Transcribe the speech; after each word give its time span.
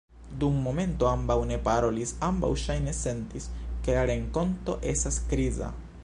Dum 0.43 0.53
momento 0.67 1.07
ambaŭ 1.09 1.35
ne 1.49 1.59
parolis; 1.67 2.13
ambaŭ 2.29 2.49
ŝajne 2.61 2.93
sentis, 3.01 3.45
ke 3.83 3.97
la 3.99 4.07
renkonto 4.13 4.79
estas 4.93 5.21
kriza. 5.35 5.69